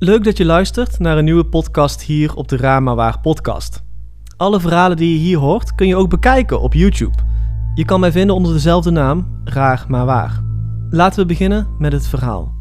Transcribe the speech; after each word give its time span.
Leuk 0.00 0.24
dat 0.24 0.36
je 0.36 0.44
luistert 0.44 0.98
naar 0.98 1.18
een 1.18 1.24
nieuwe 1.24 1.44
podcast 1.44 2.02
hier 2.02 2.34
op 2.34 2.48
de 2.48 2.56
Rama 2.56 2.94
Waar 2.94 3.20
podcast. 3.20 3.82
Alle 4.36 4.60
verhalen 4.60 4.96
die 4.96 5.12
je 5.12 5.18
hier 5.18 5.38
hoort 5.38 5.74
kun 5.74 5.86
je 5.86 5.96
ook 5.96 6.10
bekijken 6.10 6.60
op 6.60 6.74
YouTube. 6.74 7.18
Je 7.74 7.84
kan 7.84 8.00
mij 8.00 8.12
vinden 8.12 8.36
onder 8.36 8.52
dezelfde 8.52 8.90
naam, 8.90 9.40
Raar 9.44 9.84
maar 9.88 10.04
Waar. 10.04 10.42
Laten 10.90 11.20
we 11.20 11.26
beginnen 11.26 11.68
met 11.78 11.92
het 11.92 12.06
verhaal. 12.06 12.54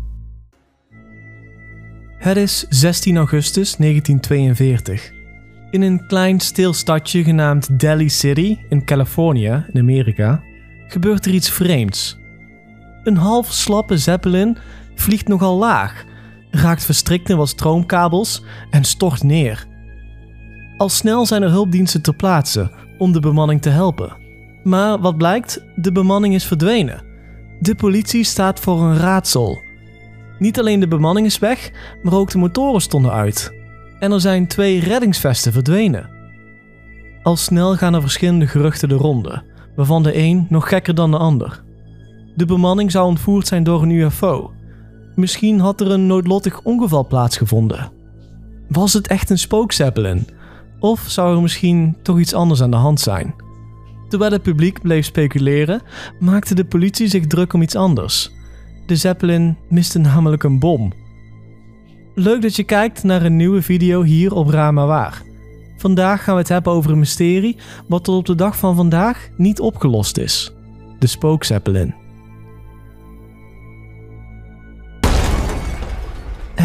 Het 2.18 2.37
is 2.37 2.65
16 2.69 3.18
augustus 3.18 3.76
1942. 3.76 5.12
In 5.72 5.81
een 5.81 6.08
klein 6.08 6.40
stil 6.40 6.74
stadje 6.74 7.24
genaamd 7.24 7.79
Delhi 7.79 8.10
City 8.10 8.58
in 8.69 8.85
Californië, 8.85 9.65
in 9.74 9.79
Amerika, 9.79 10.44
gebeurt 10.88 11.26
er 11.26 11.33
iets 11.33 11.49
vreemds. 11.49 12.17
Een 13.04 13.17
half 13.17 13.51
slappe 13.51 13.97
zeppelin 13.97 14.58
vliegt 14.96 15.28
nogal 15.28 15.58
laag, 15.58 16.05
raakt 16.52 16.86
verstrikt 16.86 17.30
in 17.30 17.38
wat 17.38 17.50
stroomkabels 17.50 18.44
en 18.70 18.84
stort 18.84 19.24
neer. 19.24 19.66
Al 20.78 20.90
snel 20.90 21.26
zijn 21.26 21.42
er 21.42 21.50
hulpdiensten 21.50 22.02
ter 22.02 22.16
plaatse 22.16 22.72
om 22.98 23.12
de 23.12 23.20
bemanning 23.20 23.62
te 23.62 23.70
helpen. 23.70 24.16
Maar 24.64 25.00
wat 25.00 25.18
blijkt, 25.18 25.64
de 25.76 25.91
bemanning 25.91 26.34
is 26.34 26.46
verdwenen. 26.46 27.04
De 27.60 27.76
politie 27.76 28.24
staat 28.24 28.60
voor 28.60 28.82
een 28.82 28.98
raadsel. 28.98 29.62
Niet 30.40 30.60
alleen 30.60 30.80
de 30.80 30.88
bemanning 30.88 31.28
is 31.28 31.40
weg, 31.40 31.72
maar 32.04 32.14
ook 32.14 32.32
de 32.32 32.38
motoren 32.38 32.82
stonden 32.82 33.12
uit. 33.12 33.52
En 34.00 34.12
er 34.12 34.22
zijn 34.22 34.48
twee 34.48 34.80
reddingsvesten 34.80 35.52
verdwenen. 35.52 36.10
Al 37.24 37.36
snel 37.36 37.76
gaan 37.76 37.94
er 37.94 38.02
verschillende 38.02 38.48
geruchten 38.48 38.90
de 38.90 38.96
ronde, 38.96 39.44
waarvan 39.76 40.04
de 40.04 40.18
een 40.18 40.46
nog 40.50 40.70
gekker 40.70 40.96
dan 40.96 41.12
de 41.12 41.18
ander. 41.18 41.64
De 42.36 42.46
bemanning 42.46 42.91
zou 42.91 43.08
ontvoerd 43.08 43.48
zijn 43.48 43.64
door 43.64 43.82
een 43.82 43.90
UFO. 43.90 44.52
Misschien 45.17 45.59
had 45.59 45.81
er 45.81 45.91
een 45.91 46.07
noodlottig 46.07 46.62
ongeval 46.62 47.07
plaatsgevonden. 47.07 47.91
Was 48.67 48.94
het 48.94 49.07
echt 49.07 49.30
een 49.30 49.38
spookzeppelin? 49.38 50.27
Of 50.79 50.99
zou 51.07 51.35
er 51.35 51.41
misschien 51.41 51.98
toch 52.01 52.20
iets 52.20 52.34
anders 52.34 52.62
aan 52.62 52.71
de 52.71 52.77
hand 52.77 52.99
zijn? 52.99 53.35
Terwijl 54.09 54.32
het 54.32 54.41
publiek 54.41 54.82
bleef 54.82 55.05
speculeren, 55.05 55.82
maakte 56.20 56.55
de 56.55 56.65
politie 56.65 57.07
zich 57.07 57.27
druk 57.27 57.54
om 57.54 57.62
iets 57.62 57.76
anders. 57.76 58.32
De 58.85 58.96
Zeppelin 58.96 59.57
miste 59.70 59.99
namelijk 59.99 60.43
een 60.43 60.59
bom. 60.59 60.93
Leuk 62.15 62.41
dat 62.41 62.55
je 62.55 62.63
kijkt 62.63 63.04
naar 63.04 63.21
een 63.21 63.35
nieuwe 63.35 63.62
video 63.62 64.03
hier 64.03 64.33
op 64.33 64.47
Rama 64.47 64.85
Waar. 64.85 65.21
Vandaag 65.77 66.23
gaan 66.23 66.33
we 66.33 66.39
het 66.41 66.49
hebben 66.49 66.73
over 66.73 66.91
een 66.91 66.99
mysterie 66.99 67.57
wat 67.87 68.03
tot 68.03 68.17
op 68.17 68.25
de 68.25 68.35
dag 68.35 68.57
van 68.57 68.75
vandaag 68.75 69.29
niet 69.37 69.59
opgelost 69.59 70.17
is. 70.17 70.53
De 70.99 71.07
spookzeppelin. 71.07 72.06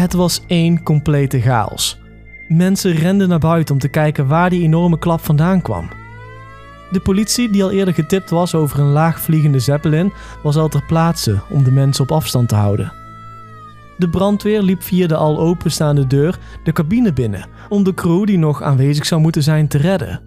Het 0.03 0.13
was 0.13 0.41
één 0.47 0.83
complete 0.83 1.41
chaos. 1.41 1.99
Mensen 2.47 2.91
renden 2.91 3.29
naar 3.29 3.39
buiten 3.39 3.73
om 3.73 3.81
te 3.81 3.87
kijken 3.87 4.27
waar 4.27 4.49
die 4.49 4.63
enorme 4.63 4.99
klap 4.99 5.19
vandaan 5.19 5.61
kwam. 5.61 5.89
De 6.91 6.99
politie, 6.99 7.51
die 7.51 7.63
al 7.63 7.71
eerder 7.71 7.93
getipt 7.93 8.29
was 8.29 8.55
over 8.55 8.79
een 8.79 8.91
laagvliegende 8.91 9.59
zeppelin, 9.59 10.13
was 10.41 10.55
al 10.55 10.67
ter 10.67 10.85
plaatse 10.85 11.39
om 11.49 11.63
de 11.63 11.71
mensen 11.71 12.03
op 12.03 12.11
afstand 12.11 12.49
te 12.49 12.55
houden. 12.55 12.93
De 13.97 14.09
brandweer 14.09 14.61
liep 14.61 14.81
via 14.81 15.07
de 15.07 15.15
al 15.15 15.39
openstaande 15.39 16.07
deur 16.07 16.39
de 16.63 16.71
cabine 16.71 17.13
binnen 17.13 17.45
om 17.69 17.83
de 17.83 17.93
crew 17.93 18.25
die 18.25 18.37
nog 18.37 18.61
aanwezig 18.61 19.05
zou 19.05 19.21
moeten 19.21 19.43
zijn 19.43 19.67
te 19.67 19.77
redden. 19.77 20.21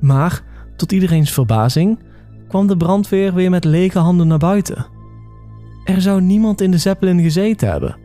Maar, 0.00 0.42
tot 0.76 0.92
iedereens 0.92 1.32
verbazing, 1.32 1.98
kwam 2.48 2.66
de 2.66 2.76
brandweer 2.76 3.34
weer 3.34 3.50
met 3.50 3.64
lege 3.64 3.98
handen 3.98 4.26
naar 4.26 4.38
buiten. 4.38 4.86
Er 5.84 6.00
zou 6.00 6.20
niemand 6.20 6.60
in 6.60 6.70
de 6.70 6.78
zeppelin 6.78 7.20
gezeten 7.20 7.68
hebben. 7.68 7.99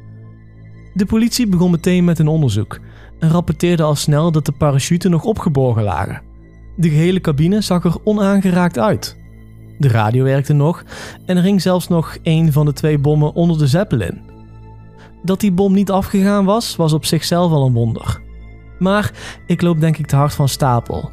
De 0.95 1.05
politie 1.05 1.47
begon 1.47 1.71
meteen 1.71 2.03
met 2.03 2.19
een 2.19 2.27
onderzoek 2.27 2.79
en 3.19 3.29
rapporteerde 3.29 3.83
al 3.83 3.95
snel 3.95 4.31
dat 4.31 4.45
de 4.45 4.51
parachuten 4.51 5.11
nog 5.11 5.23
opgeborgen 5.23 5.83
lagen. 5.83 6.21
De 6.75 6.89
gehele 6.89 7.21
cabine 7.21 7.61
zag 7.61 7.83
er 7.83 7.95
onaangeraakt 8.03 8.79
uit. 8.79 9.17
De 9.77 9.87
radio 9.87 10.23
werkte 10.23 10.53
nog 10.53 10.83
en 11.25 11.37
er 11.37 11.43
hing 11.43 11.61
zelfs 11.61 11.87
nog 11.87 12.17
een 12.23 12.51
van 12.51 12.65
de 12.65 12.73
twee 12.73 12.97
bommen 12.97 13.33
onder 13.33 13.57
de 13.57 13.67
Zeppelin. 13.67 14.21
Dat 15.23 15.39
die 15.39 15.51
bom 15.51 15.73
niet 15.73 15.91
afgegaan 15.91 16.45
was, 16.45 16.75
was 16.75 16.93
op 16.93 17.05
zichzelf 17.05 17.51
al 17.51 17.65
een 17.65 17.73
wonder. 17.73 18.21
Maar 18.79 19.11
ik 19.45 19.61
loop 19.61 19.79
denk 19.79 19.97
ik 19.97 20.07
te 20.07 20.15
hard 20.15 20.33
van 20.33 20.49
stapel. 20.49 21.11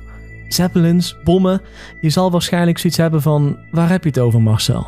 Zeppelins, 0.48 1.16
bommen, 1.24 1.60
je 2.00 2.10
zal 2.10 2.30
waarschijnlijk 2.30 2.78
zoiets 2.78 2.98
hebben 2.98 3.22
van: 3.22 3.58
waar 3.70 3.88
heb 3.88 4.02
je 4.02 4.08
het 4.08 4.18
over, 4.18 4.42
Marcel? 4.42 4.86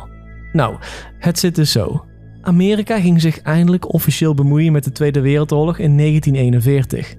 Nou, 0.51 0.75
het 1.19 1.39
zit 1.39 1.55
dus 1.55 1.71
zo. 1.71 2.05
Amerika 2.45 2.99
ging 2.99 3.21
zich 3.21 3.41
eindelijk 3.41 3.93
officieel 3.93 4.33
bemoeien 4.33 4.71
met 4.71 4.83
de 4.83 4.91
Tweede 4.91 5.21
Wereldoorlog 5.21 5.77
in 5.77 5.97
1941. 5.97 7.15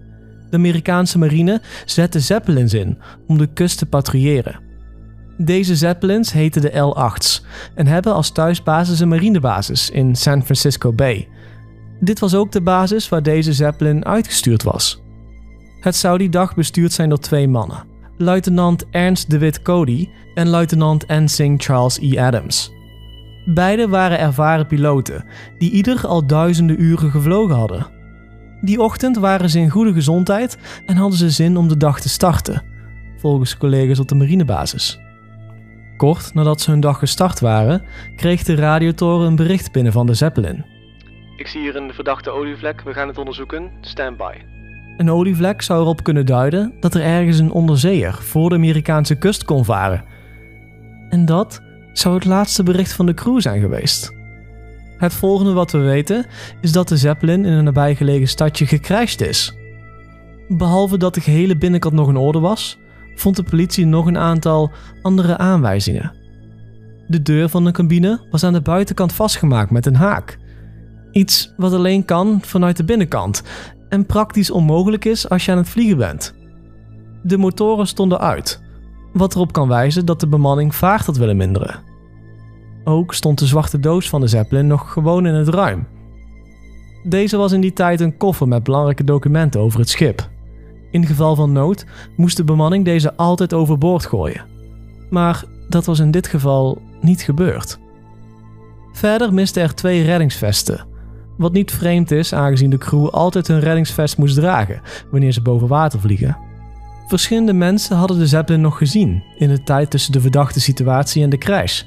De 0.50 0.56
Amerikaanse 0.56 1.18
marine 1.18 1.60
zette 1.84 2.20
zeppelins 2.20 2.74
in 2.74 2.98
om 3.26 3.38
de 3.38 3.46
kust 3.46 3.78
te 3.78 3.86
patrouilleren. 3.86 4.60
Deze 5.38 5.76
zeppelins 5.76 6.32
heten 6.32 6.62
de 6.62 6.78
L-8's 6.78 7.44
en 7.74 7.86
hebben 7.86 8.14
als 8.14 8.30
thuisbasis 8.30 9.00
een 9.00 9.08
marinebasis 9.08 9.90
in 9.90 10.16
San 10.16 10.44
Francisco 10.44 10.92
Bay. 10.92 11.28
Dit 12.00 12.18
was 12.18 12.34
ook 12.34 12.52
de 12.52 12.62
basis 12.62 13.08
waar 13.08 13.22
deze 13.22 13.52
zeppelin 13.52 14.04
uitgestuurd 14.04 14.62
was. 14.62 15.02
Het 15.80 15.96
zou 15.96 16.18
die 16.18 16.28
dag 16.28 16.54
bestuurd 16.54 16.92
zijn 16.92 17.08
door 17.08 17.18
twee 17.18 17.48
mannen, 17.48 17.84
luitenant 18.16 18.84
Ernst 18.90 19.30
de 19.30 19.38
Witt 19.38 19.62
Cody 19.62 20.08
en 20.34 20.48
luitenant 20.48 21.06
Ensign 21.06 21.54
Charles 21.58 21.98
E. 21.98 22.18
Adams. 22.18 22.75
Beide 23.48 23.88
waren 23.88 24.18
ervaren 24.18 24.66
piloten, 24.66 25.24
die 25.58 25.70
ieder 25.70 26.06
al 26.06 26.26
duizenden 26.26 26.82
uren 26.82 27.10
gevlogen 27.10 27.56
hadden. 27.56 27.86
Die 28.60 28.80
ochtend 28.80 29.16
waren 29.16 29.50
ze 29.50 29.58
in 29.58 29.70
goede 29.70 29.92
gezondheid 29.92 30.58
en 30.86 30.96
hadden 30.96 31.18
ze 31.18 31.30
zin 31.30 31.56
om 31.56 31.68
de 31.68 31.76
dag 31.76 32.00
te 32.00 32.08
starten, 32.08 32.62
volgens 33.16 33.56
collega's 33.56 33.98
op 33.98 34.08
de 34.08 34.14
marinebasis. 34.14 35.00
Kort 35.96 36.34
nadat 36.34 36.60
ze 36.60 36.70
hun 36.70 36.80
dag 36.80 36.98
gestart 36.98 37.40
waren, 37.40 37.82
kreeg 38.16 38.42
de 38.42 38.54
radiotoren 38.54 39.26
een 39.26 39.36
bericht 39.36 39.72
binnen 39.72 39.92
van 39.92 40.06
de 40.06 40.14
Zeppelin. 40.14 40.64
Ik 41.36 41.46
zie 41.46 41.60
hier 41.60 41.76
een 41.76 41.94
verdachte 41.94 42.30
olievlek, 42.30 42.80
we 42.80 42.92
gaan 42.92 43.08
het 43.08 43.18
onderzoeken. 43.18 43.70
Standby. 43.80 44.32
Een 44.96 45.10
olievlek 45.10 45.62
zou 45.62 45.80
erop 45.80 46.02
kunnen 46.02 46.26
duiden 46.26 46.74
dat 46.80 46.94
er 46.94 47.02
ergens 47.02 47.38
een 47.38 47.50
onderzeeër 47.50 48.14
voor 48.14 48.48
de 48.48 48.54
Amerikaanse 48.54 49.14
kust 49.14 49.44
kon 49.44 49.64
varen. 49.64 50.04
En 51.08 51.24
dat 51.24 51.62
zou 51.98 52.14
het 52.14 52.24
laatste 52.24 52.62
bericht 52.62 52.92
van 52.92 53.06
de 53.06 53.14
crew 53.14 53.40
zijn 53.40 53.60
geweest. 53.60 54.14
Het 54.96 55.14
volgende 55.14 55.52
wat 55.52 55.72
we 55.72 55.78
weten 55.78 56.26
is 56.60 56.72
dat 56.72 56.88
de 56.88 56.96
Zeppelin 56.96 57.44
in 57.44 57.52
een 57.52 57.64
nabijgelegen 57.64 58.28
stadje 58.28 58.66
gecrashed 58.66 59.20
is. 59.20 59.54
Behalve 60.48 60.98
dat 60.98 61.14
de 61.14 61.20
gehele 61.20 61.56
binnenkant 61.56 61.94
nog 61.94 62.08
in 62.08 62.16
orde 62.16 62.38
was, 62.38 62.78
vond 63.14 63.36
de 63.36 63.42
politie 63.42 63.86
nog 63.86 64.06
een 64.06 64.18
aantal 64.18 64.70
andere 65.02 65.36
aanwijzingen. 65.36 66.12
De 67.06 67.22
deur 67.22 67.48
van 67.48 67.64
de 67.64 67.70
cabine 67.70 68.26
was 68.30 68.44
aan 68.44 68.52
de 68.52 68.60
buitenkant 68.60 69.12
vastgemaakt 69.12 69.70
met 69.70 69.86
een 69.86 69.96
haak. 69.96 70.38
Iets 71.12 71.52
wat 71.56 71.72
alleen 71.72 72.04
kan 72.04 72.40
vanuit 72.42 72.76
de 72.76 72.84
binnenkant 72.84 73.42
en 73.88 74.06
praktisch 74.06 74.50
onmogelijk 74.50 75.04
is 75.04 75.28
als 75.28 75.44
je 75.44 75.52
aan 75.52 75.58
het 75.58 75.68
vliegen 75.68 75.96
bent. 75.96 76.34
De 77.22 77.36
motoren 77.36 77.86
stonden 77.86 78.20
uit, 78.20 78.62
wat 79.16 79.34
erop 79.34 79.52
kan 79.52 79.68
wijzen 79.68 80.06
dat 80.06 80.20
de 80.20 80.28
bemanning 80.28 80.74
vaart 80.74 81.06
had 81.06 81.16
willen 81.16 81.36
minderen. 81.36 81.80
Ook 82.84 83.14
stond 83.14 83.38
de 83.38 83.46
zwarte 83.46 83.80
doos 83.80 84.08
van 84.08 84.20
de 84.20 84.26
Zeppelin 84.26 84.66
nog 84.66 84.92
gewoon 84.92 85.26
in 85.26 85.34
het 85.34 85.48
ruim. 85.48 85.86
Deze 87.02 87.36
was 87.36 87.52
in 87.52 87.60
die 87.60 87.72
tijd 87.72 88.00
een 88.00 88.16
koffer 88.16 88.48
met 88.48 88.62
belangrijke 88.62 89.04
documenten 89.04 89.60
over 89.60 89.80
het 89.80 89.88
schip. 89.88 90.28
In 90.90 91.06
geval 91.06 91.34
van 91.34 91.52
nood 91.52 91.86
moest 92.16 92.36
de 92.36 92.44
bemanning 92.44 92.84
deze 92.84 93.16
altijd 93.16 93.54
overboord 93.54 94.06
gooien. 94.06 94.44
Maar 95.10 95.44
dat 95.68 95.84
was 95.84 95.98
in 95.98 96.10
dit 96.10 96.26
geval 96.26 96.82
niet 97.00 97.22
gebeurd. 97.22 97.78
Verder 98.92 99.34
misten 99.34 99.62
er 99.62 99.74
twee 99.74 100.04
reddingsvesten. 100.04 100.86
Wat 101.36 101.52
niet 101.52 101.72
vreemd 101.72 102.10
is, 102.10 102.32
aangezien 102.32 102.70
de 102.70 102.78
crew 102.78 103.08
altijd 103.08 103.46
hun 103.46 103.60
reddingsvest 103.60 104.18
moest 104.18 104.34
dragen 104.34 104.80
wanneer 105.10 105.32
ze 105.32 105.42
boven 105.42 105.68
water 105.68 106.00
vliegen. 106.00 106.45
Verschillende 107.06 107.52
mensen 107.52 107.96
hadden 107.96 108.18
de 108.18 108.26
Zeppelin 108.26 108.60
nog 108.60 108.78
gezien 108.78 109.22
in 109.36 109.48
de 109.48 109.62
tijd 109.62 109.90
tussen 109.90 110.12
de 110.12 110.20
verdachte 110.20 110.60
situatie 110.60 111.22
en 111.22 111.30
de 111.30 111.38
crash, 111.38 111.82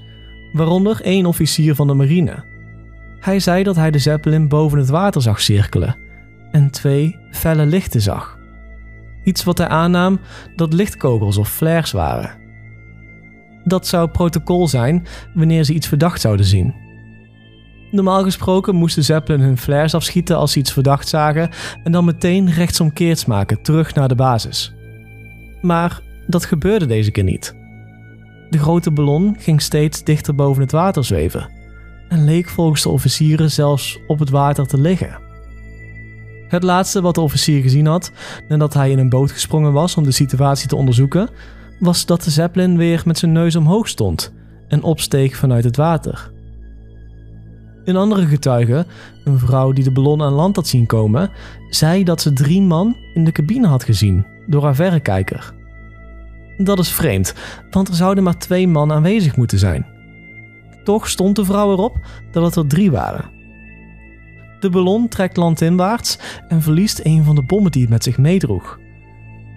waaronder 0.52 1.02
één 1.02 1.26
officier 1.26 1.76
van 1.76 1.88
de 1.88 1.94
marine. 1.94 2.44
Hij 3.20 3.40
zei 3.40 3.64
dat 3.64 3.76
hij 3.76 3.92
de 3.92 4.00
Zeppelin 4.00 4.48
boven 4.48 4.78
het 4.78 4.90
water 4.90 5.22
zag 5.22 5.42
cirkelen 5.42 5.98
en 6.52 6.72
twee 6.72 7.18
felle 7.32 7.66
lichten 7.66 8.02
zag. 8.02 8.38
Iets 9.24 9.44
wat 9.44 9.58
hij 9.58 9.68
aannam 9.68 10.20
dat 10.56 10.74
lichtkogels 10.74 11.38
of 11.38 11.50
flares 11.50 11.92
waren. 11.92 12.38
Dat 13.64 13.88
zou 13.88 14.10
protocol 14.10 14.68
zijn 14.68 15.08
wanneer 15.34 15.64
ze 15.64 15.74
iets 15.74 15.88
verdacht 15.88 16.22
zouden 16.22 16.46
zien. 16.46 16.76
Normaal 17.92 18.24
gesproken 18.24 18.76
moesten 18.76 19.04
Zeppelin 19.04 19.42
hun 19.42 19.58
flares 19.58 19.94
afschieten 19.94 20.38
als 20.38 20.52
ze 20.52 20.60
iets 20.60 20.74
verdacht 20.74 21.08
zagen 21.08 21.50
en 21.84 21.92
dan 21.92 22.06
meteen 22.06 22.52
rechtsomkeerds 22.52 23.26
maken 23.26 23.62
terug 23.62 23.94
naar 23.94 24.08
de 24.08 24.16
basis. 24.16 24.74
Maar 25.62 26.02
dat 26.28 26.46
gebeurde 26.46 26.86
deze 26.86 27.12
keer 27.12 27.24
niet. 27.24 27.56
De 28.50 28.60
grote 28.60 28.92
ballon 28.92 29.36
ging 29.40 29.62
steeds 29.62 30.04
dichter 30.04 30.36
boven 30.36 30.62
het 30.62 30.72
water 30.72 31.06
zweven 31.06 31.50
en 32.10 32.24
leek 32.24 32.50
volgens 32.50 32.82
de 32.82 32.90
officieren 32.90 33.52
zelfs 33.52 34.00
op 34.08 34.20
het 34.20 34.30
water 34.30 34.68
te 34.68 34.82
liggen. 34.82 35.20
Het 36.48 36.64
laatste 36.64 37.02
wat 37.02 37.16
de 37.16 37.22
officier 37.22 37.62
gezien 37.62 37.86
had 37.86 38.12
nadat 38.48 38.74
hij 38.74 38.92
in 38.92 39.00
een 39.00 39.10
boot 39.10 39.32
gesprongen 39.32 39.74
was 39.74 39.96
om 39.96 40.04
de 40.04 40.12
situatie 40.12 40.68
te 40.68 40.76
onderzoeken, 40.76 41.30
was 41.80 42.06
dat 42.06 42.24
de 42.24 42.30
Zeppelin 42.30 42.78
weer 42.78 43.02
met 43.06 43.18
zijn 43.18 43.32
neus 43.32 43.56
omhoog 43.56 43.88
stond 43.88 44.34
en 44.68 44.84
opsteeg 44.84 45.36
vanuit 45.36 45.64
het 45.64 45.76
water. 45.76 46.32
Een 47.84 47.96
andere 47.96 48.26
getuige, 48.26 48.86
een 49.24 49.40
vrouw 49.40 49.72
die 49.72 49.84
de 49.84 49.92
ballon 49.92 50.22
aan 50.22 50.34
land 50.34 50.56
had 50.56 50.68
zien 50.68 50.86
komen, 50.86 51.32
zei 51.70 52.04
dat 52.04 52.22
ze 52.22 52.34
drie 52.34 52.62
man 52.62 52.98
in 53.14 53.24
de 53.24 53.32
cabine 53.32 53.68
had 53.68 53.84
gezien 53.84 54.26
door 54.50 54.64
haar 54.64 54.76
verrekijker. 54.76 55.54
Dat 56.58 56.80
is 56.80 56.92
vreemd, 56.92 57.34
want 57.70 57.88
er 57.88 57.94
zouden 57.94 58.24
maar 58.24 58.38
twee 58.38 58.68
man 58.68 58.92
aanwezig 58.92 59.36
moeten 59.36 59.60
zijn. 59.60 59.86
Toch 60.84 61.10
stond 61.10 61.36
de 61.36 61.46
vrouw 61.46 61.72
erop 61.72 61.98
dat 62.32 62.44
het 62.46 62.56
er 62.56 62.68
drie 62.68 62.92
waren. 62.92 63.30
De 64.60 64.70
ballon 64.70 65.08
trekt 65.08 65.38
landinwaarts 65.38 66.20
en 66.48 66.62
verliest 66.62 67.00
een 67.04 67.24
van 67.24 67.36
de 67.36 67.44
bommen 67.44 67.72
die 67.72 67.82
het 67.82 67.90
met 67.90 68.04
zich 68.04 68.18
meedroeg. 68.18 68.80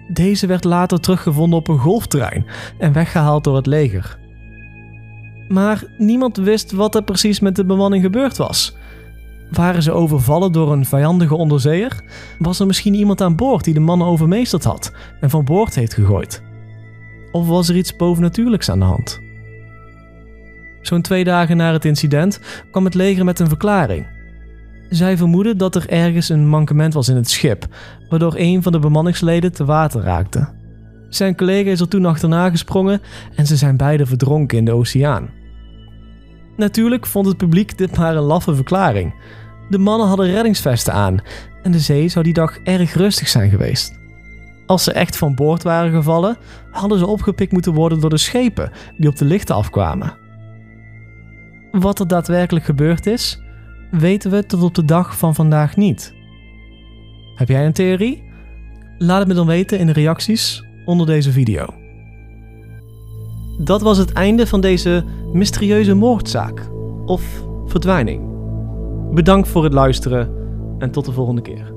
Deze 0.07 0.47
werd 0.47 0.63
later 0.63 0.99
teruggevonden 0.99 1.59
op 1.59 1.67
een 1.67 1.79
golfterrein 1.79 2.45
en 2.77 2.93
weggehaald 2.93 3.43
door 3.43 3.55
het 3.55 3.65
leger. 3.65 4.19
Maar 5.47 5.83
niemand 5.97 6.37
wist 6.37 6.71
wat 6.71 6.95
er 6.95 7.03
precies 7.03 7.39
met 7.39 7.55
de 7.55 7.65
bemanning 7.65 8.03
gebeurd 8.03 8.37
was. 8.37 8.75
Waren 9.51 9.83
ze 9.83 9.91
overvallen 9.91 10.51
door 10.51 10.71
een 10.71 10.85
vijandige 10.85 11.35
onderzeeër? 11.35 12.03
Was 12.39 12.59
er 12.59 12.65
misschien 12.65 12.93
iemand 12.93 13.21
aan 13.21 13.35
boord 13.35 13.63
die 13.63 13.73
de 13.73 13.79
mannen 13.79 14.07
overmeesterd 14.07 14.63
had 14.63 14.91
en 15.19 15.29
van 15.29 15.45
boord 15.45 15.75
heeft 15.75 15.93
gegooid? 15.93 16.41
Of 17.31 17.47
was 17.47 17.69
er 17.69 17.75
iets 17.75 17.95
bovennatuurlijks 17.95 18.69
aan 18.69 18.79
de 18.79 18.85
hand? 18.85 19.19
Zo'n 20.81 21.01
twee 21.01 21.23
dagen 21.23 21.57
na 21.57 21.71
het 21.71 21.85
incident 21.85 22.39
kwam 22.71 22.85
het 22.85 22.93
leger 22.93 23.25
met 23.25 23.39
een 23.39 23.47
verklaring. 23.47 24.05
Zij 24.89 25.17
vermoeden 25.17 25.57
dat 25.57 25.75
er 25.75 25.89
ergens 25.89 26.29
een 26.29 26.47
mankement 26.47 26.93
was 26.93 27.07
in 27.07 27.15
het 27.15 27.29
schip, 27.29 27.67
waardoor 28.09 28.33
een 28.37 28.63
van 28.63 28.71
de 28.71 28.79
bemanningsleden 28.79 29.53
te 29.53 29.65
water 29.65 30.01
raakte. 30.01 30.47
Zijn 31.09 31.35
collega 31.35 31.69
is 31.69 31.79
er 31.79 31.87
toen 31.87 32.05
achterna 32.05 32.49
gesprongen 32.49 33.01
en 33.35 33.45
ze 33.45 33.55
zijn 33.55 33.77
beide 33.77 34.05
verdronken 34.05 34.57
in 34.57 34.65
de 34.65 34.71
oceaan. 34.71 35.29
Natuurlijk 36.55 37.05
vond 37.05 37.25
het 37.25 37.37
publiek 37.37 37.77
dit 37.77 37.97
maar 37.97 38.15
een 38.15 38.23
laffe 38.23 38.55
verklaring. 38.55 39.13
De 39.69 39.77
mannen 39.77 40.07
hadden 40.07 40.31
reddingsvesten 40.31 40.93
aan 40.93 41.17
en 41.63 41.71
de 41.71 41.79
zee 41.79 42.07
zou 42.07 42.23
die 42.23 42.33
dag 42.33 42.57
erg 42.57 42.93
rustig 42.93 43.27
zijn 43.27 43.49
geweest. 43.49 44.01
Als 44.65 44.83
ze 44.83 44.91
echt 44.91 45.17
van 45.17 45.35
boord 45.35 45.63
waren 45.63 45.91
gevallen, 45.91 46.37
hadden 46.71 46.97
ze 46.99 47.07
opgepikt 47.07 47.51
moeten 47.51 47.73
worden 47.73 47.99
door 47.99 48.09
de 48.09 48.17
schepen 48.17 48.71
die 48.97 49.09
op 49.09 49.15
de 49.15 49.25
lichten 49.25 49.55
afkwamen. 49.55 50.17
Wat 51.71 51.99
er 51.99 52.07
daadwerkelijk 52.07 52.65
gebeurd 52.65 53.05
is, 53.05 53.41
weten 53.91 54.31
we 54.31 54.45
tot 54.45 54.63
op 54.63 54.75
de 54.75 54.85
dag 54.85 55.17
van 55.17 55.35
vandaag 55.35 55.75
niet. 55.75 56.13
Heb 57.35 57.47
jij 57.47 57.65
een 57.65 57.73
theorie? 57.73 58.23
Laat 58.97 59.19
het 59.19 59.27
me 59.27 59.33
dan 59.33 59.47
weten 59.47 59.79
in 59.79 59.85
de 59.85 59.93
reacties 59.93 60.63
onder 60.85 61.05
deze 61.05 61.31
video. 61.31 61.82
Dat 63.57 63.81
was 63.81 63.97
het 63.97 64.11
einde 64.11 64.47
van 64.47 64.61
deze 64.61 65.03
mysterieuze 65.33 65.93
moordzaak 65.93 66.69
of 67.05 67.43
verdwijning. 67.65 68.21
Bedankt 69.13 69.47
voor 69.47 69.63
het 69.63 69.73
luisteren 69.73 70.29
en 70.79 70.91
tot 70.91 71.05
de 71.05 71.11
volgende 71.11 71.41
keer. 71.41 71.72